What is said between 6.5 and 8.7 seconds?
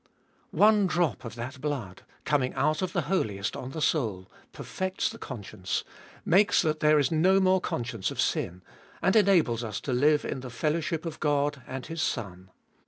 that there is no more conscience of sin,